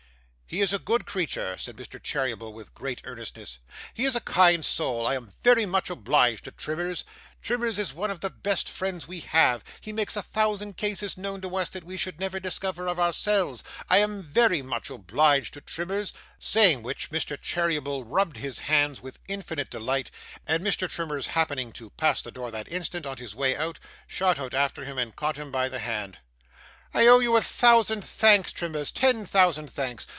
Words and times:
'He 0.53 0.59
is 0.59 0.73
a 0.73 0.79
good 0.79 1.05
creature,' 1.05 1.57
said 1.57 1.77
Mr. 1.77 1.97
Cheeryble, 1.97 2.51
with 2.51 2.73
great 2.75 2.99
earnestness. 3.05 3.59
'He 3.93 4.03
is 4.03 4.17
a 4.17 4.19
kind 4.19 4.65
soul. 4.65 5.07
I 5.07 5.15
am 5.15 5.31
very 5.41 5.65
much 5.65 5.89
obliged 5.89 6.43
to 6.43 6.51
Trimmers. 6.51 7.05
Trimmers 7.41 7.79
is 7.79 7.93
one 7.93 8.11
of 8.11 8.19
the 8.19 8.29
best 8.29 8.67
friends 8.67 9.07
we 9.07 9.21
have. 9.21 9.63
He 9.79 9.93
makes 9.93 10.17
a 10.17 10.21
thousand 10.21 10.75
cases 10.75 11.15
known 11.15 11.39
to 11.39 11.55
us 11.55 11.69
that 11.69 11.85
we 11.85 11.95
should 11.95 12.19
never 12.19 12.37
discover 12.37 12.87
of 12.87 12.99
ourselves. 12.99 13.63
I 13.89 13.99
am 13.99 14.21
VERY 14.23 14.61
much 14.61 14.89
obliged 14.89 15.53
to 15.53 15.61
Trimmers.' 15.61 16.11
Saying 16.37 16.83
which, 16.83 17.11
Mr. 17.11 17.37
Cheeryble 17.41 18.03
rubbed 18.05 18.35
his 18.35 18.59
hands 18.59 18.99
with 18.99 19.19
infinite 19.29 19.69
delight, 19.71 20.11
and 20.45 20.61
Mr. 20.65 20.89
Trimmers 20.89 21.27
happening 21.27 21.71
to 21.79 21.91
pass 21.91 22.21
the 22.21 22.29
door 22.29 22.51
that 22.51 22.69
instant, 22.69 23.05
on 23.05 23.15
his 23.15 23.33
way 23.33 23.55
out, 23.55 23.79
shot 24.05 24.37
out 24.37 24.53
after 24.53 24.83
him 24.83 24.97
and 24.97 25.15
caught 25.15 25.37
him 25.37 25.49
by 25.49 25.69
the 25.69 25.79
hand. 25.79 26.17
'I 26.93 27.07
owe 27.07 27.19
you 27.19 27.37
a 27.37 27.41
thousand 27.41 28.03
thanks, 28.03 28.51
Trimmers, 28.51 28.91
ten 28.91 29.25
thousand 29.25 29.69
thanks. 29.71 30.05